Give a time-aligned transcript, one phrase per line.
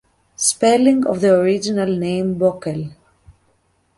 [0.35, 2.95] Spelling of the original name: “Bokel”.